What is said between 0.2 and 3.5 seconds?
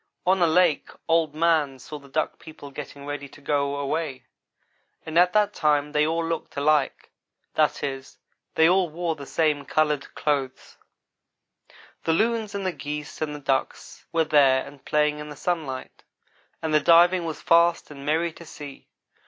On a lake Old man saw the Duck people getting ready to